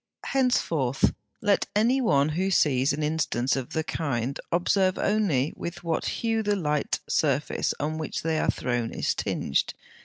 [0.25, 6.05] Henceforth let any one who sees an instance of the kind observe only with what
[6.05, 9.75] hue the light surface on which they are thrown is tinged.